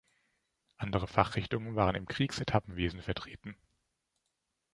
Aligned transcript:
Andere 0.77 1.05
Fachrichtungen 1.07 1.75
waren 1.75 1.93
im 1.93 2.07
Kriegs-Etappenwesen 2.07 3.03
vertreten. 3.03 3.55